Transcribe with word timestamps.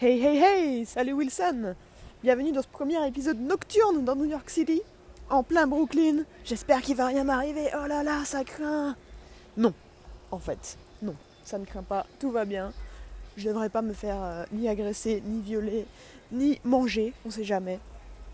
Hey 0.00 0.22
hey 0.22 0.38
hey, 0.38 0.86
salut 0.86 1.14
Wilson 1.14 1.74
Bienvenue 2.22 2.52
dans 2.52 2.62
ce 2.62 2.68
premier 2.68 3.04
épisode 3.08 3.40
nocturne 3.40 4.04
dans 4.04 4.14
New 4.14 4.26
York 4.26 4.48
City, 4.48 4.80
en 5.28 5.42
plein 5.42 5.66
Brooklyn. 5.66 6.22
J'espère 6.44 6.82
qu'il 6.82 6.94
va 6.94 7.06
rien 7.06 7.24
m'arriver. 7.24 7.68
Oh 7.74 7.84
là 7.88 8.04
là, 8.04 8.24
ça 8.24 8.44
craint 8.44 8.94
Non, 9.56 9.74
en 10.30 10.38
fait, 10.38 10.78
non, 11.02 11.16
ça 11.42 11.58
ne 11.58 11.64
craint 11.64 11.82
pas, 11.82 12.06
tout 12.20 12.30
va 12.30 12.44
bien. 12.44 12.72
Je 13.36 13.48
devrais 13.48 13.70
pas 13.70 13.82
me 13.82 13.92
faire 13.92 14.22
euh, 14.22 14.44
ni 14.52 14.68
agresser, 14.68 15.20
ni 15.26 15.40
violer, 15.42 15.84
ni 16.30 16.60
manger, 16.62 17.12
on 17.26 17.32
sait 17.32 17.42
jamais. 17.42 17.80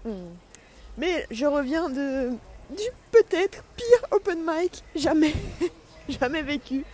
Hmm. 0.05 0.35
Mais 0.99 1.27
je 1.31 1.47
reviens 1.47 1.89
de 1.89 2.29
du 2.77 2.91
peut-être 3.11 3.65
pire 3.75 4.07
open 4.11 4.45
mic 4.47 4.85
jamais, 4.95 5.33
jamais 6.11 6.43
vécu 6.43 6.85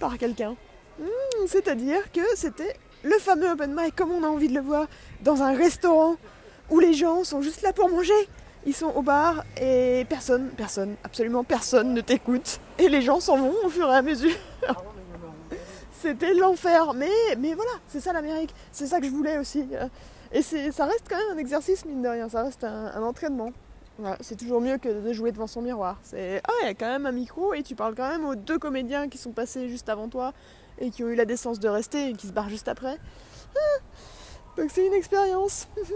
par 0.00 0.18
quelqu'un. 0.18 0.56
Hmm, 0.98 1.46
c'est-à-dire 1.46 2.10
que 2.10 2.22
c'était 2.34 2.74
le 3.02 3.18
fameux 3.18 3.50
open 3.50 3.74
mic 3.74 3.96
comme 3.96 4.12
on 4.12 4.22
a 4.22 4.26
envie 4.26 4.48
de 4.48 4.54
le 4.54 4.60
voir 4.60 4.86
dans 5.22 5.42
un 5.42 5.54
restaurant 5.54 6.16
où 6.70 6.80
les 6.80 6.94
gens 6.94 7.24
sont 7.24 7.42
juste 7.42 7.62
là 7.62 7.72
pour 7.72 7.88
manger. 7.88 8.28
Ils 8.64 8.74
sont 8.74 8.92
au 8.94 9.02
bar 9.02 9.44
et 9.60 10.06
personne, 10.08 10.50
personne, 10.56 10.94
absolument 11.02 11.42
personne 11.42 11.94
ne 11.94 12.00
t'écoute. 12.00 12.60
Et 12.78 12.88
les 12.88 13.02
gens 13.02 13.20
s'en 13.20 13.36
vont 13.36 13.54
au 13.64 13.68
fur 13.68 13.88
et 13.88 13.96
à 13.96 14.02
mesure. 14.02 14.36
C'était 16.00 16.34
l'enfer. 16.34 16.94
Mais, 16.94 17.54
voilà, 17.54 17.72
c'est 17.88 18.00
ça 18.00 18.12
l'Amérique. 18.12 18.54
C'est 18.70 18.86
ça 18.86 19.00
que 19.00 19.06
je 19.06 19.10
voulais 19.10 19.38
aussi. 19.38 19.66
Et 20.32 20.42
ça 20.42 20.86
reste 20.86 21.06
quand 21.08 21.16
même 21.16 21.36
un 21.36 21.40
exercice, 21.40 21.84
mine 21.84 22.02
de 22.02 22.08
rien. 22.08 22.28
Ça 22.28 22.44
reste 22.44 22.64
un, 22.64 23.02
entraînement. 23.02 23.50
c'est 24.20 24.36
toujours 24.36 24.60
mieux 24.60 24.78
que 24.78 24.88
de 24.88 25.12
jouer 25.12 25.32
devant 25.32 25.48
son 25.48 25.60
miroir. 25.60 25.98
C'est 26.02 26.40
ah, 26.44 26.52
il 26.62 26.66
y 26.66 26.70
a 26.70 26.74
quand 26.74 26.86
même 26.86 27.06
un 27.06 27.12
micro 27.12 27.54
et 27.54 27.62
tu 27.62 27.74
parles 27.74 27.94
quand 27.96 28.08
même 28.08 28.24
aux 28.24 28.36
deux 28.36 28.58
comédiens 28.58 29.08
qui 29.08 29.18
sont 29.18 29.32
passés 29.32 29.68
juste 29.68 29.88
avant 29.88 30.08
toi 30.08 30.32
et 30.82 30.90
qui 30.90 31.04
ont 31.04 31.08
eu 31.08 31.14
la 31.14 31.24
décence 31.24 31.60
de 31.60 31.68
rester 31.68 32.10
et 32.10 32.12
qui 32.12 32.26
se 32.26 32.32
barrent 32.32 32.50
juste 32.50 32.68
après. 32.68 32.98
Ah, 33.56 33.80
donc 34.56 34.70
c'est 34.70 34.86
une 34.86 34.92
expérience. 34.92 35.68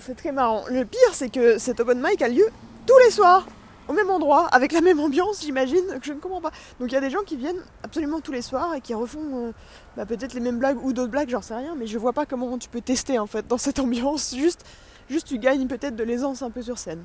c'est 0.00 0.16
très 0.16 0.32
marrant. 0.32 0.64
Le 0.70 0.84
pire, 0.84 1.12
c'est 1.12 1.28
que 1.28 1.58
cet 1.58 1.80
open 1.80 2.00
mic 2.00 2.22
a 2.22 2.28
lieu 2.28 2.46
tous 2.86 2.98
les 3.04 3.10
soirs, 3.10 3.46
au 3.88 3.92
même 3.92 4.10
endroit, 4.10 4.46
avec 4.48 4.72
la 4.72 4.80
même 4.80 5.00
ambiance, 5.00 5.42
j'imagine, 5.42 5.84
que 6.00 6.06
je 6.06 6.12
ne 6.12 6.20
comprends 6.20 6.40
pas. 6.40 6.52
Donc 6.78 6.90
il 6.90 6.94
y 6.94 6.96
a 6.96 7.00
des 7.00 7.10
gens 7.10 7.22
qui 7.26 7.36
viennent 7.36 7.62
absolument 7.82 8.20
tous 8.20 8.32
les 8.32 8.42
soirs 8.42 8.74
et 8.74 8.80
qui 8.80 8.94
refont 8.94 9.48
euh, 9.48 9.52
bah, 9.96 10.06
peut-être 10.06 10.34
les 10.34 10.40
mêmes 10.40 10.58
blagues 10.58 10.82
ou 10.82 10.92
d'autres 10.92 11.10
blagues, 11.10 11.30
j'en 11.30 11.42
sais 11.42 11.54
rien, 11.54 11.74
mais 11.74 11.86
je 11.86 11.98
vois 11.98 12.12
pas 12.12 12.26
comment 12.26 12.56
tu 12.58 12.68
peux 12.68 12.80
tester 12.80 13.18
en 13.18 13.26
fait 13.26 13.46
dans 13.46 13.58
cette 13.58 13.80
ambiance. 13.80 14.34
Juste, 14.36 14.64
juste 15.08 15.26
tu 15.26 15.38
gagnes 15.38 15.66
peut-être 15.66 15.96
de 15.96 16.04
l'aisance 16.04 16.42
un 16.42 16.50
peu 16.50 16.62
sur 16.62 16.78
scène. 16.78 17.02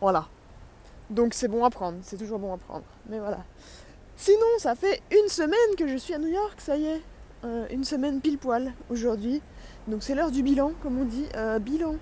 Voilà. 0.00 0.28
Donc 1.10 1.34
c'est 1.34 1.48
bon 1.48 1.64
à 1.64 1.70
prendre, 1.70 1.98
c'est 2.02 2.16
toujours 2.16 2.38
bon 2.38 2.54
à 2.54 2.58
prendre. 2.58 2.84
Mais 3.08 3.18
voilà. 3.18 3.38
Sinon, 4.22 4.58
ça 4.58 4.74
fait 4.74 5.00
une 5.10 5.30
semaine 5.30 5.74
que 5.78 5.88
je 5.88 5.96
suis 5.96 6.12
à 6.12 6.18
New 6.18 6.28
York, 6.28 6.56
ça 6.58 6.76
y 6.76 6.84
est. 6.84 7.00
Euh, 7.42 7.66
une 7.70 7.84
semaine 7.84 8.20
pile 8.20 8.36
poil 8.36 8.74
aujourd'hui. 8.90 9.40
Donc 9.88 10.02
c'est 10.02 10.14
l'heure 10.14 10.30
du 10.30 10.42
bilan, 10.42 10.72
comme 10.82 11.00
on 11.00 11.06
dit. 11.06 11.24
Euh, 11.36 11.58
bilan. 11.58 11.94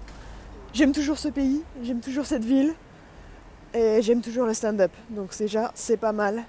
J'aime 0.73 0.91
toujours 0.91 1.17
ce 1.17 1.29
pays, 1.29 1.63
j'aime 1.81 2.01
toujours 2.01 2.27
cette 2.27 2.45
ville. 2.45 2.75
Et 3.73 4.03
j'aime 4.03 4.21
toujours 4.21 4.47
le 4.47 4.53
stand-up. 4.53 4.91
Donc 5.11 5.39
déjà, 5.39 5.71
c'est 5.77 5.97
pas 5.97 6.11
mal. 6.11 6.43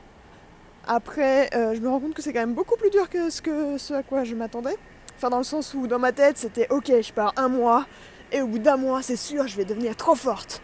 Après, 0.88 1.52
euh, 1.54 1.76
je 1.76 1.82
me 1.82 1.88
rends 1.88 2.00
compte 2.00 2.16
que 2.16 2.24
c'est 2.24 2.34
quand 2.34 2.40
même 2.40 2.56
beaucoup 2.56 2.76
plus 2.76 2.90
dur 2.90 3.08
que 3.08 3.30
ce, 3.30 3.40
que 3.40 3.78
ce 3.78 3.94
à 3.94 4.02
quoi 4.02 4.24
je 4.24 4.34
m'attendais. 4.34 4.76
Enfin, 5.18 5.30
dans 5.30 5.38
le 5.38 5.44
sens 5.44 5.76
où 5.76 5.86
dans 5.86 6.00
ma 6.00 6.14
tête, 6.14 6.40
c'était 6.40 6.66
ok, 6.72 6.92
je 7.00 7.14
pars 7.14 7.32
un 7.38 7.48
mois. 7.48 7.86
Et 8.32 8.42
au 8.42 8.48
bout 8.48 8.58
d'un 8.58 8.78
mois, 8.78 9.04
c'est 9.04 9.16
sûr, 9.16 9.48
je 9.48 9.56
vais 9.56 9.66
devenir 9.66 9.96
trop 9.96 10.16
forte. 10.16 10.64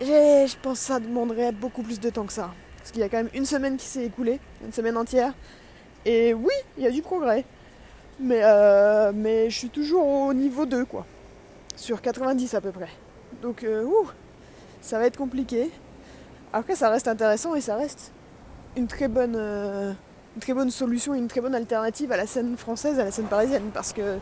Et 0.00 0.46
je 0.48 0.56
pense 0.60 0.80
que 0.80 0.86
ça 0.86 0.98
demanderait 0.98 1.52
beaucoup 1.52 1.84
plus 1.84 2.00
de 2.00 2.10
temps 2.10 2.26
que 2.26 2.32
ça. 2.32 2.50
Parce 2.84 2.92
qu'il 2.92 3.00
y 3.00 3.04
a 3.04 3.08
quand 3.08 3.16
même 3.16 3.30
une 3.32 3.46
semaine 3.46 3.78
qui 3.78 3.86
s'est 3.86 4.04
écoulée, 4.04 4.38
une 4.62 4.70
semaine 4.70 4.98
entière. 4.98 5.32
Et 6.04 6.34
oui, 6.34 6.52
il 6.76 6.84
y 6.84 6.86
a 6.86 6.90
du 6.90 7.00
progrès. 7.00 7.46
Mais, 8.20 8.40
euh, 8.42 9.10
mais 9.14 9.48
je 9.48 9.56
suis 9.56 9.70
toujours 9.70 10.06
au 10.06 10.34
niveau 10.34 10.66
2, 10.66 10.84
quoi. 10.84 11.06
Sur 11.76 12.02
90 12.02 12.52
à 12.52 12.60
peu 12.60 12.72
près. 12.72 12.90
Donc, 13.40 13.64
euh, 13.64 13.84
ouh, 13.84 14.10
ça 14.82 14.98
va 14.98 15.06
être 15.06 15.16
compliqué. 15.16 15.70
Après, 16.52 16.76
ça 16.76 16.90
reste 16.90 17.08
intéressant 17.08 17.54
et 17.54 17.62
ça 17.62 17.76
reste 17.76 18.12
une 18.76 18.86
très 18.86 19.08
bonne, 19.08 19.34
euh, 19.34 19.94
une 20.36 20.42
très 20.42 20.52
bonne 20.52 20.70
solution, 20.70 21.14
une 21.14 21.28
très 21.28 21.40
bonne 21.40 21.54
alternative 21.54 22.12
à 22.12 22.18
la 22.18 22.26
scène 22.26 22.54
française, 22.58 22.98
à 22.98 23.04
la 23.04 23.10
scène 23.10 23.28
parisienne. 23.28 23.70
Parce 23.72 23.94
que 23.94 24.18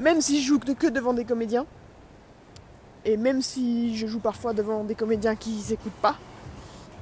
même 0.00 0.22
si 0.22 0.40
je 0.40 0.46
joue 0.46 0.58
que 0.58 0.86
devant 0.86 1.12
des 1.12 1.26
comédiens, 1.26 1.66
et 3.04 3.18
même 3.18 3.42
si 3.42 3.98
je 3.98 4.06
joue 4.06 4.20
parfois 4.20 4.54
devant 4.54 4.82
des 4.82 4.94
comédiens 4.94 5.36
qui 5.36 5.60
s'écoutent 5.60 5.92
pas, 6.00 6.16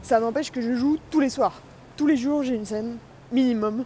ça 0.02 0.20
n'empêche 0.20 0.50
que 0.50 0.60
je 0.60 0.74
joue 0.74 0.98
tous 1.10 1.20
les 1.20 1.30
soirs. 1.30 1.60
Tous 1.96 2.06
les 2.06 2.16
jours, 2.16 2.42
j'ai 2.42 2.54
une 2.54 2.64
scène, 2.64 2.96
minimum. 3.32 3.84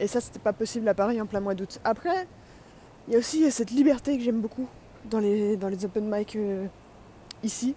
Et 0.00 0.06
ça, 0.06 0.20
c'était 0.20 0.38
pas 0.38 0.52
possible 0.52 0.88
à 0.88 0.94
Paris 0.94 1.20
en 1.20 1.26
plein 1.26 1.40
mois 1.40 1.54
d'août. 1.54 1.80
Après, 1.84 2.26
il 3.06 3.14
y 3.14 3.16
a 3.16 3.18
aussi 3.18 3.50
cette 3.50 3.70
liberté 3.70 4.16
que 4.16 4.22
j'aime 4.22 4.40
beaucoup 4.40 4.68
dans 5.10 5.18
les, 5.18 5.58
open 5.84 6.08
mic 6.08 6.36
euh, 6.36 6.66
ici. 7.42 7.74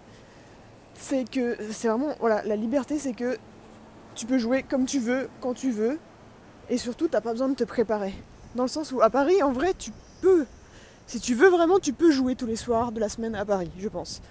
C'est 0.94 1.28
que 1.28 1.56
c'est 1.70 1.88
vraiment, 1.88 2.14
voilà, 2.20 2.42
la 2.44 2.56
liberté, 2.56 2.98
c'est 2.98 3.14
que 3.14 3.36
tu 4.14 4.26
peux 4.26 4.38
jouer 4.38 4.62
comme 4.62 4.84
tu 4.84 4.98
veux, 4.98 5.28
quand 5.40 5.54
tu 5.54 5.70
veux. 5.70 5.98
Et 6.68 6.78
surtout, 6.78 7.08
t'as 7.08 7.20
pas 7.20 7.32
besoin 7.32 7.48
de 7.48 7.54
te 7.54 7.64
préparer. 7.64 8.14
Dans 8.54 8.64
le 8.64 8.68
sens 8.68 8.92
où 8.92 9.00
à 9.00 9.10
Paris, 9.10 9.42
en 9.42 9.52
vrai, 9.52 9.74
tu 9.76 9.90
peux. 10.20 10.46
Si 11.06 11.18
tu 11.18 11.34
veux 11.34 11.48
vraiment, 11.48 11.78
tu 11.78 11.92
peux 11.92 12.10
jouer 12.10 12.36
tous 12.36 12.46
les 12.46 12.56
soirs 12.56 12.92
de 12.92 13.00
la 13.00 13.08
semaine 13.08 13.34
à 13.34 13.44
Paris, 13.44 13.70
je 13.78 13.88
pense. 13.88 14.22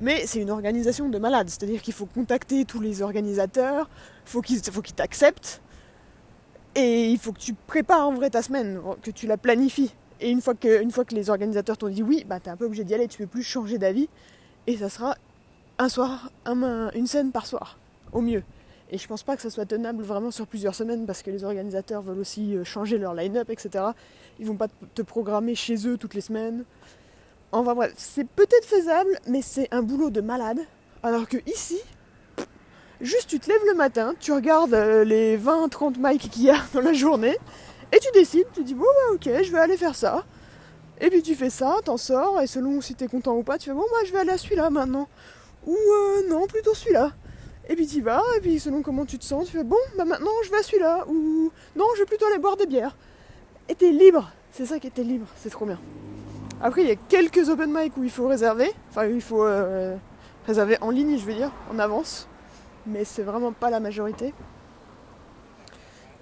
Mais 0.00 0.26
c'est 0.26 0.40
une 0.40 0.50
organisation 0.50 1.08
de 1.08 1.18
malade, 1.18 1.48
c'est-à-dire 1.48 1.82
qu'il 1.82 1.94
faut 1.94 2.06
contacter 2.06 2.64
tous 2.64 2.80
les 2.80 3.02
organisateurs, 3.02 3.88
faut 4.24 4.42
faut 4.42 4.82
qu'ils 4.82 4.94
t'acceptent, 4.94 5.60
et 6.74 7.08
il 7.08 7.18
faut 7.18 7.32
que 7.32 7.40
tu 7.40 7.54
prépares 7.54 8.08
en 8.08 8.14
vrai 8.14 8.30
ta 8.30 8.42
semaine, 8.42 8.80
que 9.02 9.10
tu 9.10 9.26
la 9.26 9.36
planifies. 9.36 9.92
Et 10.20 10.30
une 10.30 10.40
fois 10.40 10.54
que, 10.54 10.82
une 10.82 10.90
fois 10.92 11.04
que 11.04 11.14
les 11.14 11.30
organisateurs 11.30 11.76
t'ont 11.76 11.88
dit 11.88 12.02
oui, 12.02 12.24
bah 12.28 12.38
t'es 12.38 12.50
un 12.50 12.56
peu 12.56 12.66
obligé 12.66 12.84
d'y 12.84 12.94
aller, 12.94 13.08
tu 13.08 13.18
peux 13.18 13.26
plus 13.26 13.42
changer 13.42 13.78
d'avis, 13.78 14.08
et 14.66 14.76
ça 14.76 14.88
sera 14.88 15.16
un 15.78 15.88
soir, 15.88 16.30
un, 16.44 16.90
une 16.92 17.06
scène 17.06 17.32
par 17.32 17.46
soir, 17.46 17.78
au 18.12 18.20
mieux. 18.20 18.42
Et 18.90 18.98
je 18.98 19.06
pense 19.06 19.22
pas 19.22 19.36
que 19.36 19.42
ça 19.42 19.50
soit 19.50 19.66
tenable 19.66 20.02
vraiment 20.02 20.30
sur 20.30 20.46
plusieurs 20.46 20.74
semaines 20.74 21.04
parce 21.04 21.22
que 21.22 21.30
les 21.30 21.44
organisateurs 21.44 22.00
veulent 22.00 22.20
aussi 22.20 22.56
euh, 22.56 22.64
changer 22.64 22.96
leur 22.96 23.14
line-up, 23.14 23.50
etc. 23.50 23.84
Ils 24.38 24.46
vont 24.46 24.56
pas 24.56 24.68
te 24.94 25.02
programmer 25.02 25.54
chez 25.54 25.86
eux 25.86 25.98
toutes 25.98 26.14
les 26.14 26.22
semaines. 26.22 26.64
Enfin 27.50 27.74
bref, 27.74 27.94
c'est 27.96 28.28
peut-être 28.28 28.66
faisable, 28.66 29.18
mais 29.26 29.40
c'est 29.40 29.68
un 29.70 29.82
boulot 29.82 30.10
de 30.10 30.20
malade. 30.20 30.60
Alors 31.02 31.26
que 31.26 31.38
ici, 31.46 31.80
juste 33.00 33.28
tu 33.28 33.40
te 33.40 33.48
lèves 33.48 33.64
le 33.66 33.74
matin, 33.74 34.14
tu 34.20 34.32
regardes 34.32 34.74
euh, 34.74 35.02
les 35.04 35.38
20-30 35.38 35.94
mics 35.98 36.30
qu'il 36.30 36.42
y 36.42 36.50
a 36.50 36.58
dans 36.74 36.82
la 36.82 36.92
journée, 36.92 37.38
et 37.92 37.98
tu 38.00 38.08
décides, 38.12 38.46
tu 38.52 38.64
dis 38.64 38.74
bon 38.74 38.84
bah 38.84 39.14
ok, 39.14 39.42
je 39.42 39.50
vais 39.50 39.58
aller 39.58 39.78
faire 39.78 39.94
ça. 39.94 40.24
Et 41.00 41.08
puis 41.08 41.22
tu 41.22 41.34
fais 41.34 41.48
ça, 41.48 41.76
t'en 41.84 41.96
sors, 41.96 42.40
et 42.42 42.46
selon 42.46 42.82
si 42.82 42.94
t'es 42.94 43.06
content 43.06 43.34
ou 43.34 43.42
pas, 43.42 43.56
tu 43.56 43.70
fais 43.70 43.74
bon 43.74 43.86
bah 43.90 44.04
je 44.04 44.12
vais 44.12 44.18
aller 44.18 44.32
à 44.32 44.38
celui-là 44.38 44.68
maintenant. 44.68 45.08
Ou 45.66 45.74
euh, 45.74 46.28
non, 46.28 46.46
plutôt 46.46 46.74
celui-là. 46.74 47.12
Et 47.70 47.76
puis 47.76 47.86
tu 47.86 48.02
vas, 48.02 48.22
et 48.36 48.40
puis 48.40 48.60
selon 48.60 48.82
comment 48.82 49.06
tu 49.06 49.18
te 49.18 49.24
sens, 49.24 49.46
tu 49.46 49.52
fais 49.52 49.64
bon 49.64 49.76
bah 49.96 50.04
maintenant 50.04 50.30
je 50.44 50.50
vais 50.50 50.58
à 50.58 50.62
celui-là. 50.62 51.06
Ou 51.08 51.50
non, 51.76 51.86
je 51.94 52.00
vais 52.00 52.06
plutôt 52.06 52.26
aller 52.26 52.38
boire 52.38 52.58
des 52.58 52.66
bières. 52.66 52.94
Et 53.70 53.74
t'es 53.74 53.90
libre, 53.90 54.30
c'est 54.52 54.66
ça 54.66 54.78
qui 54.78 54.86
était 54.86 55.04
libre, 55.04 55.26
c'est 55.36 55.50
trop 55.50 55.64
bien. 55.64 55.78
Après, 56.60 56.82
il 56.82 56.88
y 56.88 56.90
a 56.90 56.96
quelques 56.96 57.48
open 57.48 57.72
mic 57.72 57.96
où 57.96 58.02
il 58.02 58.10
faut 58.10 58.26
réserver. 58.26 58.72
Enfin, 58.90 59.06
il 59.06 59.20
faut 59.20 59.44
euh, 59.44 59.96
réserver 60.46 60.76
en 60.80 60.90
ligne, 60.90 61.16
je 61.16 61.24
veux 61.24 61.34
dire, 61.34 61.52
en 61.72 61.78
avance. 61.78 62.26
Mais 62.86 63.04
c'est 63.04 63.22
vraiment 63.22 63.52
pas 63.52 63.70
la 63.70 63.78
majorité. 63.78 64.34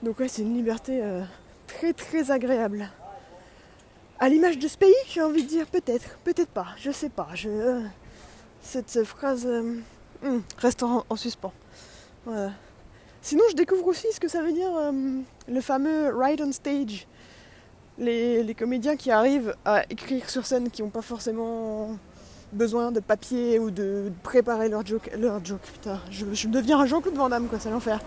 Donc 0.03 0.21
ouais, 0.21 0.29
c'est 0.29 0.43
une 0.43 0.55
liberté 0.55 1.01
euh, 1.03 1.23
très 1.67 1.95
très 1.95 2.31
agréable. 2.31 2.91
À 4.19 4.29
l'image 4.29 4.59
de 4.59 4.69
ce 4.69 4.77
pays, 4.77 4.95
j'ai 5.09 5.23
envie 5.23 5.43
de 5.43 5.49
dire 5.49 5.67
peut-être, 5.67 6.19
peut-être 6.25 6.51
pas, 6.51 6.69
je 6.77 6.91
sais 6.91 7.09
pas. 7.09 7.29
Euh, 7.47 7.83
cette 8.61 9.05
phrase 9.05 9.47
hmm, 9.47 10.41
reste 10.59 10.83
en, 10.83 11.05
suspens. 11.17 11.53
Sinon, 13.23 13.45
je 13.51 13.57
découvre 13.57 13.87
aussi 13.87 14.07
ce 14.13 14.21
que 14.21 14.29
ça 14.29 14.43
veut 14.43 14.53
dire 14.53 14.71
le 15.49 15.61
fameux 15.61 16.15
ride 16.17 16.43
on 16.43 16.53
stage 16.53 17.07
les, 17.99 18.55
comédiens 18.55 18.97
qui 18.97 19.11
arrivent 19.11 19.55
à 19.65 19.85
écrire 19.91 20.29
sur 20.29 20.47
scène, 20.47 20.71
qui 20.71 20.83
n'ont 20.83 20.91
pas 20.91 21.03
forcément 21.03 21.97
besoin 22.53 22.93
de 22.93 23.01
papier 23.01 23.59
ou 23.59 23.71
de 23.71 24.13
préparer 24.23 24.69
leur 24.69 24.87
joke, 24.87 25.11
leur 25.19 25.45
joke 25.45 25.61
putain, 25.61 26.01
je, 26.11 26.47
deviens 26.49 26.79
un 26.79 26.87
Jean-Claude 26.87 27.17
Van 27.17 27.29
Damme 27.29 27.49
quoi, 27.49 27.59
c'est 27.59 27.71
l'enfer. 27.71 28.01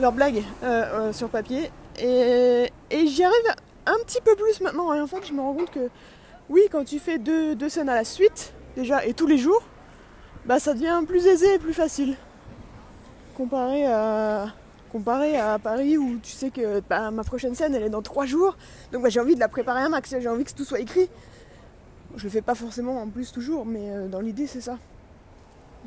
Leur 0.00 0.12
blague 0.12 0.42
euh, 0.62 1.08
euh, 1.08 1.12
sur 1.12 1.28
papier. 1.28 1.70
Et, 1.98 2.70
j'y 2.90 3.24
arrive 3.24 3.54
un 3.86 3.98
petit 4.06 4.20
peu 4.22 4.34
plus 4.36 4.60
maintenant. 4.60 4.92
Et 4.94 5.00
en 5.00 5.06
fait, 5.06 5.26
je 5.26 5.32
me 5.32 5.40
rends 5.40 5.52
compte 5.52 5.70
que 5.70 5.90
oui, 6.48 6.62
quand 6.70 6.84
tu 6.84 6.98
fais 6.98 7.18
deux, 7.18 7.54
deux 7.54 7.68
scènes 7.68 7.90
à 7.90 7.94
la 7.94 8.04
suite, 8.04 8.54
déjà, 8.74 9.04
et 9.04 9.12
tous 9.12 9.26
les 9.26 9.36
jours, 9.36 9.62
bah 10.46 10.58
ça 10.58 10.72
devient 10.74 11.02
plus 11.06 11.26
aisé 11.26 11.54
et 11.54 11.58
plus 11.58 11.74
facile. 11.74 12.16
Comparé 13.34 13.86
à, 13.86 14.46
comparé 14.92 15.38
à 15.38 15.58
Paris 15.58 15.96
où 15.96 16.18
tu 16.22 16.32
sais 16.32 16.50
que 16.50 16.80
bah, 16.88 17.10
ma 17.10 17.24
prochaine 17.24 17.54
scène 17.54 17.74
elle 17.74 17.82
est 17.82 17.90
dans 17.90 18.02
trois 18.02 18.26
jours, 18.26 18.56
donc 18.92 19.02
bah, 19.02 19.08
j'ai 19.08 19.20
envie 19.20 19.34
de 19.34 19.40
la 19.40 19.48
préparer 19.48 19.80
un 19.80 19.88
max, 19.88 20.14
j'ai 20.20 20.28
envie 20.28 20.44
que 20.44 20.52
tout 20.52 20.64
soit 20.64 20.80
écrit. 20.80 21.08
Je 22.16 22.24
le 22.24 22.30
fais 22.30 22.42
pas 22.42 22.54
forcément 22.54 23.00
en 23.00 23.08
plus 23.08 23.32
toujours, 23.32 23.64
mais 23.64 23.90
euh, 23.90 24.08
dans 24.08 24.20
l'idée 24.20 24.46
c'est 24.46 24.60
ça. 24.60 24.78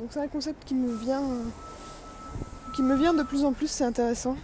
Donc 0.00 0.08
c'est 0.10 0.20
un 0.20 0.26
concept 0.26 0.64
qui 0.64 0.74
me 0.74 0.92
vient, 0.92 1.22
qui 2.74 2.82
me 2.82 2.96
vient 2.96 3.14
de 3.14 3.22
plus 3.22 3.44
en 3.44 3.52
plus, 3.52 3.68
c'est 3.68 3.84
intéressant. 3.84 4.36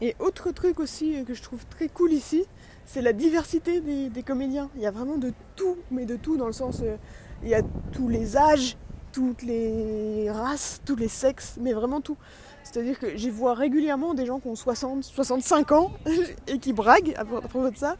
Et 0.00 0.16
autre 0.18 0.50
truc 0.50 0.80
aussi 0.80 1.24
que 1.24 1.32
je 1.32 1.42
trouve 1.42 1.64
très 1.66 1.88
cool 1.88 2.12
ici, 2.12 2.44
c'est 2.84 3.00
la 3.00 3.12
diversité 3.12 3.80
des, 3.80 4.22
comédiens. 4.22 4.68
Il 4.76 4.82
y 4.82 4.86
a 4.86 4.90
vraiment 4.90 5.16
de 5.16 5.32
tout, 5.54 5.76
mais 5.90 6.04
de 6.04 6.16
tout 6.16 6.36
dans 6.36 6.46
le 6.46 6.52
sens, 6.52 6.80
euh, 6.82 6.96
il 7.42 7.48
y 7.48 7.54
a 7.54 7.62
tous 7.92 8.08
les 8.08 8.36
âges, 8.36 8.76
toutes 9.16 9.44
les 9.44 10.30
races, 10.30 10.82
tous 10.84 10.94
les 10.94 11.08
sexes, 11.08 11.56
mais 11.58 11.72
vraiment 11.72 12.02
tout. 12.02 12.18
C'est-à-dire 12.64 12.98
que 12.98 13.16
j'y 13.16 13.30
vois 13.30 13.54
régulièrement 13.54 14.12
des 14.12 14.26
gens 14.26 14.40
qui 14.40 14.48
ont 14.48 14.54
60, 14.54 15.04
65 15.04 15.72
ans 15.72 15.90
et 16.46 16.58
qui 16.58 16.74
braguent 16.74 17.14
à 17.16 17.24
propos 17.24 17.70
de 17.70 17.76
ça. 17.78 17.96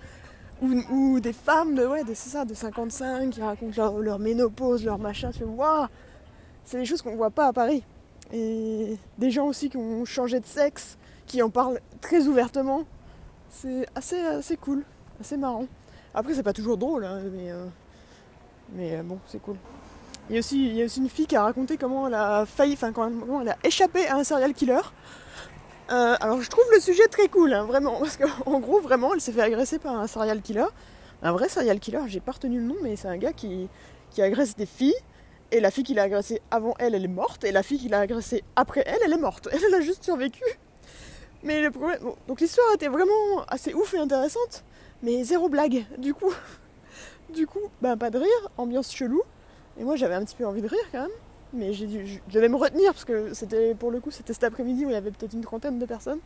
Ou, 0.61 1.19
des 1.21 1.33
femmes 1.33 1.75
de, 1.75 1.87
ouais, 1.87 2.03
ça, 2.15 2.45
de 2.45 2.53
55 2.53 3.31
qui 3.31 3.41
racontent 3.41 3.99
leur, 3.99 4.19
ménopause, 4.19 4.85
leur 4.85 4.99
machin. 4.99 5.31
Tu 5.31 5.45
vois, 5.45 5.89
c'est 6.67 6.77
des 6.77 6.85
choses 6.85 7.01
qu'on 7.01 7.13
ne 7.13 7.17
voit 7.17 7.31
pas 7.31 7.47
à 7.47 7.53
Paris. 7.55 7.83
Et 8.35 8.99
des 9.17 9.31
gens 9.31 9.47
aussi 9.47 9.71
qui 9.71 9.79
ont 9.79 10.05
changé 10.05 10.39
de 10.39 10.47
sexe, 10.47 10.99
qui 11.27 11.43
en 11.43 11.49
parlent 11.49 11.81
très 12.03 12.27
ouvertement. 12.27 12.85
C'est 13.49 13.87
assez, 13.95 14.21
assez 14.21 14.59
cool, 14.59 14.85
assez 15.19 15.39
marrant. 15.39 15.65
Après, 16.13 16.35
c'est 16.35 16.43
pas 16.43 16.53
toujours 16.53 16.77
drôle, 16.77 17.07
hein, 17.07 17.23
mais, 17.33 17.53
euh, 17.53 17.65
euh, 18.79 19.03
bon, 19.03 19.19
c'est 19.27 19.41
cool. 19.41 19.57
Il 20.29 20.35
y, 20.35 20.37
a 20.37 20.41
aussi, 20.41 20.83
a 20.83 21.01
une 21.01 21.09
fille 21.09 21.27
qui 21.27 21.37
a 21.37 21.43
raconté 21.43 21.77
comment 21.77 22.09
elle 22.09 22.15
a 22.15 22.47
failli, 22.47 22.73
enfin, 22.73 22.93
comment 22.93 23.43
elle 23.43 23.51
a 23.51 23.57
échappé 23.63 24.07
à 24.09 24.17
un 24.17 24.25
serial 24.25 24.55
killer. 24.55 24.81
Euh, 25.91 26.17
alors, 26.21 26.43
je 26.43 26.51
trouve 26.51 26.65
le 26.75 26.81
sujet 26.81 27.07
très 27.07 27.29
cool, 27.29 27.55
hein, 27.55 27.65
vraiment, 27.65 28.01
parce 28.01 28.17
qu'en 28.17 28.59
gros, 28.59 28.81
vraiment, 28.81 29.15
elle 29.15 29.21
s'est 29.21 29.33
fait 29.33 29.43
agresser 29.43 29.79
par 29.79 29.97
un 29.97 30.09
serial 30.09 30.43
killer. 30.43 30.67
Un 31.23 31.33
vrai 31.33 31.49
serial 31.49 31.79
killer, 31.79 32.01
j'ai 32.09 32.21
pas 32.21 32.33
retenu 32.33 32.59
le 32.59 32.65
nom, 32.65 32.75
mais 32.83 32.97
c'est 32.97 33.09
un 33.09 33.17
gars 33.19 33.33
qui, 33.33 33.69
qui 34.11 34.21
agresse 34.21 34.57
des 34.57 34.67
filles 34.67 34.97
et 35.53 35.61
la 35.61 35.71
fille 35.71 35.85
qui 35.85 35.95
l'a 35.95 36.03
agressée 36.03 36.43
avant 36.51 36.75
elle, 36.79 36.95
elle 36.95 37.05
est 37.05 37.09
morte. 37.09 37.45
Et 37.45 37.53
la 37.53 37.63
fille 37.63 37.79
qui 37.79 37.89
l'a 37.89 38.01
agressée 38.01 38.43
après 38.57 38.83
elle, 38.87 38.99
elle 39.05 39.13
est 39.13 39.19
morte. 39.19 39.49
Elle, 39.53 39.61
elle 39.67 39.75
a 39.75 39.81
juste 39.81 40.03
survécu. 40.05 40.43
Mais 41.43 41.61
le 41.61 41.71
problème. 41.71 42.01
donc 42.27 42.41
l'histoire 42.41 42.67
était 42.75 42.89
vraiment 42.89 43.45
assez 43.49 43.73
ouf 43.75 43.95
et 43.95 43.99
intéressante. 43.99 44.65
Mais 45.03 45.23
zéro 45.23 45.49
blague. 45.49 45.85
Du 45.99 46.15
coup. 46.15 46.33
Du 47.33 47.47
coup, 47.47 47.71
bah 47.83 47.97
pas 47.97 48.11
de 48.11 48.19
rire, 48.19 48.51
ambiance 48.57 48.95
chelou. 48.95 49.23
Et 49.79 49.85
moi 49.85 49.97
j'avais 49.97 50.15
un 50.15 50.25
petit 50.25 50.37
peu 50.37 50.47
envie 50.47 50.63
de 50.63 50.69
rire 50.69 50.85
quand 50.93 51.03
même. 51.03 51.11
Mais 51.53 51.73
j'ai 51.73 51.87
dû, 51.87 52.21
je 52.29 52.35
devais 52.35 52.49
me 52.49 52.57
retenir 52.57 52.93
parce 52.93 53.05
que 53.05 53.33
c'était 53.33 53.75
pour 53.75 53.91
le 53.91 54.01
coup 54.01 54.11
c'était 54.11 54.33
cet 54.33 54.45
après-midi 54.45 54.85
où 54.85 54.91
il 54.91 54.93
y 54.93 54.97
avait 54.97 55.11
peut-être 55.11 55.33
une 55.33 55.43
trentaine 55.43 55.79
de 55.79 55.87
personnes. 55.87 56.21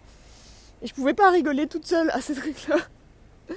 Et 0.82 0.86
je 0.86 0.94
pouvais 0.94 1.14
pas 1.14 1.30
rigoler 1.30 1.66
toute 1.66 1.86
seule 1.86 2.10
à 2.10 2.20
ces 2.20 2.34
trucs-là. 2.34 2.76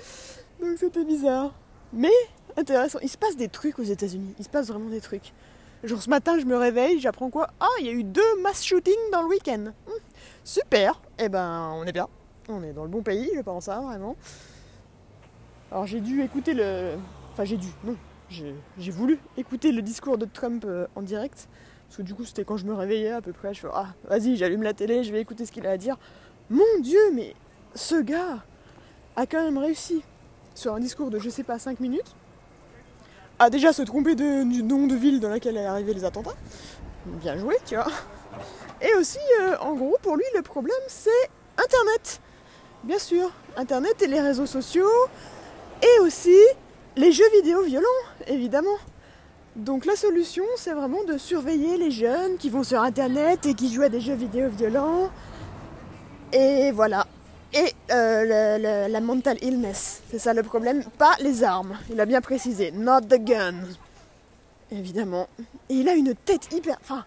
Donc 0.61 0.77
c'était 0.77 1.05
bizarre. 1.05 1.53
Mais 1.93 2.11
intéressant. 2.57 2.99
Il 3.01 3.09
se 3.09 3.17
passe 3.17 3.37
des 3.37 3.47
trucs 3.47 3.79
aux 3.79 3.83
États-Unis. 3.83 4.33
Il 4.39 4.45
se 4.45 4.49
passe 4.49 4.67
vraiment 4.67 4.89
des 4.89 5.01
trucs. 5.01 5.33
Genre 5.83 6.01
ce 6.01 6.09
matin, 6.09 6.39
je 6.39 6.45
me 6.45 6.55
réveille, 6.55 6.99
j'apprends 6.99 7.29
quoi? 7.29 7.49
Ah, 7.59 7.67
il 7.79 7.85
y 7.85 7.89
a 7.89 7.91
eu 7.91 8.03
deux 8.03 8.41
mass 8.41 8.63
shootings 8.63 9.11
dans 9.11 9.21
le 9.21 9.27
week-end. 9.27 9.71
Hmm. 9.85 9.91
super 10.43 11.01
Eh 11.19 11.29
ben, 11.29 11.71
on 11.75 11.83
est 11.85 11.91
bien. 11.91 12.07
On 12.49 12.63
est 12.63 12.73
dans 12.73 12.83
le 12.83 12.89
bon 12.89 13.01
pays, 13.01 13.29
je 13.35 13.41
pense, 13.41 13.65
ça, 13.65 13.79
vraiment. 13.79 14.15
Alors 15.71 15.85
j'ai 15.85 16.01
dû 16.01 16.21
écouter 16.21 16.53
le... 16.53 16.93
Enfin 17.31 17.45
j'ai 17.45 17.57
dû, 17.57 17.67
non. 17.83 17.95
J'ai 18.77 18.91
voulu 18.91 19.19
écouter 19.37 19.71
le 19.71 19.81
discours 19.81 20.17
de 20.17 20.25
Trump 20.25 20.65
euh, 20.65 20.87
en 20.95 21.01
direct. 21.01 21.47
Parce 21.87 21.97
que 21.97 22.01
du 22.01 22.13
coup, 22.13 22.25
c'était 22.25 22.43
quand 22.43 22.57
je 22.57 22.65
me 22.65 22.73
réveillais 22.73 23.11
à 23.11 23.21
peu 23.21 23.33
près. 23.33 23.53
Je 23.53 23.61
fais, 23.61 23.67
ah, 23.73 23.87
vas-y, 24.09 24.35
j'allume 24.35 24.63
la 24.63 24.73
télé, 24.73 25.03
je 25.03 25.11
vais 25.11 25.21
écouter 25.21 25.45
ce 25.45 25.51
qu'il 25.51 25.67
a 25.67 25.71
à 25.71 25.77
dire. 25.77 25.97
Mon 26.49 26.79
Dieu, 26.81 26.99
mais 27.13 27.35
ce 27.75 28.01
gars 28.01 28.43
a 29.15 29.25
quand 29.25 29.43
même 29.43 29.57
réussi 29.57 30.03
sur 30.55 30.73
un 30.73 30.79
discours 30.79 31.09
de, 31.09 31.19
je 31.19 31.29
sais 31.29 31.43
pas, 31.43 31.59
5 31.59 31.79
minutes 31.79 32.15
a 33.39 33.49
déjà 33.49 33.73
se 33.73 33.81
tromper 33.81 34.15
du 34.15 34.63
nom 34.63 34.87
de 34.87 34.95
ville 34.95 35.19
dans 35.19 35.29
laquelle 35.29 35.57
est 35.57 35.65
arrivé 35.65 35.93
les 35.93 36.05
attentats. 36.05 36.35
Bien 37.05 37.37
joué, 37.37 37.57
tu 37.65 37.75
vois. 37.75 37.87
Et 38.81 38.93
aussi, 38.95 39.19
euh, 39.41 39.55
en 39.59 39.73
gros, 39.73 39.97
pour 40.01 40.15
lui, 40.15 40.25
le 40.35 40.41
problème, 40.41 40.75
c'est 40.87 41.09
Internet. 41.57 42.21
Bien 42.83 42.99
sûr, 42.99 43.31
Internet 43.57 44.01
et 44.01 44.07
les 44.07 44.19
réseaux 44.19 44.45
sociaux. 44.45 44.89
Et 45.81 45.99
aussi 46.01 46.37
les 46.95 47.11
jeux 47.11 47.29
vidéo 47.35 47.63
violents, 47.63 47.87
évidemment. 48.27 48.77
Donc 49.55 49.85
la 49.85 49.95
solution, 49.95 50.43
c'est 50.57 50.73
vraiment 50.73 51.03
de 51.03 51.17
surveiller 51.17 51.77
les 51.77 51.91
jeunes 51.91 52.37
qui 52.37 52.49
vont 52.49 52.63
sur 52.63 52.81
Internet 52.81 53.45
et 53.45 53.53
qui 53.53 53.71
jouent 53.73 53.83
à 53.83 53.89
des 53.89 54.01
jeux 54.01 54.15
vidéo 54.15 54.49
violents. 54.49 55.11
Et 56.31 56.71
voilà, 56.71 57.05
et 57.53 57.71
euh, 57.91 58.87
la 58.87 59.01
mental 59.01 59.37
illness. 59.43 60.01
C'est 60.09 60.17
ça 60.17 60.33
le 60.33 60.41
problème, 60.41 60.83
pas 60.97 61.15
les 61.19 61.43
armes. 61.43 61.77
Il 61.91 61.99
a 62.01 62.05
bien 62.05 62.21
précisé, 62.21 62.71
not 62.71 63.01
the 63.01 63.23
gun. 63.23 63.55
Évidemment. 64.71 65.27
Et 65.69 65.75
il 65.75 65.89
a 65.89 65.93
une 65.93 66.15
tête 66.15 66.51
hyper. 66.51 66.77
Enfin, 66.81 67.05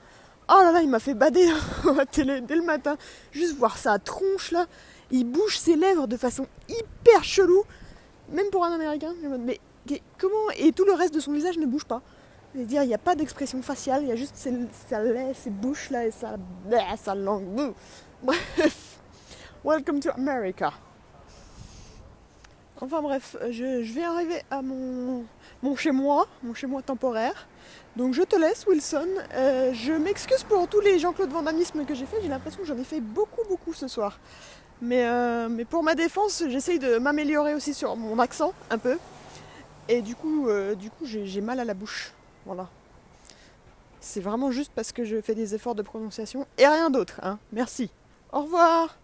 oh 0.48 0.60
là 0.62 0.70
là, 0.70 0.82
il 0.82 0.88
m'a 0.88 1.00
fait 1.00 1.14
bader 1.14 1.48
à 1.88 1.92
la 1.94 2.06
télé 2.06 2.40
dès 2.42 2.54
le 2.54 2.62
matin. 2.62 2.96
Juste 3.32 3.56
voir 3.56 3.76
sa 3.76 3.98
tronche 3.98 4.52
là. 4.52 4.66
Il 5.10 5.24
bouge 5.24 5.58
ses 5.58 5.74
lèvres 5.74 6.06
de 6.06 6.16
façon 6.16 6.46
hyper 6.68 7.24
chelou. 7.24 7.64
Même 8.30 8.50
pour 8.50 8.64
un 8.64 8.72
américain. 8.72 9.14
Mais 9.40 9.58
comment. 10.18 10.50
Et 10.56 10.72
tout 10.72 10.84
le 10.84 10.92
reste 10.92 11.14
de 11.14 11.20
son 11.20 11.32
visage 11.32 11.58
ne 11.58 11.66
bouge 11.66 11.84
pas. 11.84 12.02
C'est-à-dire, 12.54 12.82
il 12.82 12.88
n'y 12.88 12.94
a 12.94 12.98
pas 12.98 13.14
d'expression 13.14 13.60
faciale, 13.60 14.02
il 14.02 14.08
y 14.08 14.12
a 14.12 14.16
juste 14.16 14.36
ses, 14.36 14.52
sa 14.88 15.00
ses 15.34 15.50
bouches 15.50 15.90
là 15.90 16.06
et 16.06 16.10
sa, 16.10 16.36
sa 16.96 17.14
langue. 17.14 17.74
Bref. 18.22 19.00
Welcome 19.64 20.00
to 20.00 20.10
America. 20.10 20.72
Enfin 22.80 23.00
bref, 23.00 23.36
je, 23.50 23.92
vais 23.94 24.04
arriver 24.04 24.42
à 24.50 24.60
mon, 24.60 25.24
mon 25.62 25.76
chez-moi, 25.76 26.26
mon 26.42 26.52
chez-moi 26.52 26.82
temporaire. 26.82 27.48
Donc 27.96 28.12
je 28.12 28.22
te 28.22 28.36
laisse 28.36 28.66
Wilson. 28.66 29.08
Euh, 29.34 29.72
je 29.72 29.92
m'excuse 29.92 30.44
pour 30.44 30.68
tous 30.68 30.80
les 30.80 30.98
Jean-Claude 30.98 31.30
Vandamisme 31.30 31.84
que 31.86 31.94
j'ai 31.94 32.04
fait. 32.04 32.18
J'ai 32.22 32.28
l'impression 32.28 32.60
que 32.60 32.66
j'en 32.66 32.76
ai 32.76 32.84
fait 32.84 33.00
beaucoup 33.00 33.42
beaucoup 33.48 33.72
ce 33.72 33.88
soir. 33.88 34.18
Mais, 34.82 35.06
euh, 35.06 35.48
mais 35.48 35.64
pour 35.64 35.82
ma 35.82 35.94
défense, 35.94 36.44
j'essaye 36.48 36.78
de 36.78 36.98
m'améliorer 36.98 37.54
aussi 37.54 37.72
sur 37.72 37.96
mon 37.96 38.18
accent 38.18 38.52
un 38.68 38.78
peu. 38.78 38.98
Et 39.88 40.02
du 40.02 40.14
coup, 40.14 40.48
euh, 40.48 40.74
du 40.74 40.90
coup 40.90 41.04
j'ai 41.04 41.40
mal 41.40 41.60
à 41.60 41.64
la 41.64 41.74
bouche. 41.74 42.12
Voilà. 42.44 42.68
C'est 44.00 44.20
vraiment 44.20 44.50
juste 44.50 44.72
parce 44.74 44.92
que 44.92 45.04
je 45.04 45.20
fais 45.20 45.34
des 45.34 45.54
efforts 45.54 45.74
de 45.74 45.82
prononciation 45.82 46.46
et 46.58 46.66
rien 46.66 46.90
d'autre. 46.90 47.20
Hein. 47.22 47.38
Merci. 47.52 47.90
Au 48.32 48.42
revoir 48.42 48.96